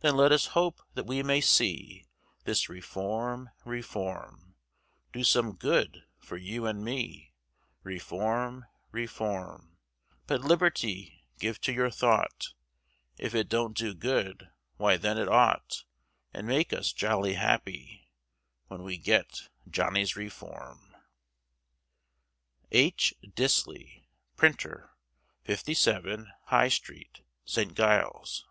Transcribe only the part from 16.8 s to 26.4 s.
jolly happy, When we get Johnny's Reform. H. Disley, Printer, 57,